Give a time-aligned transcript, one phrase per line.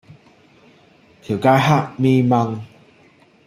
[1.21, 2.59] 條街黑咪蚊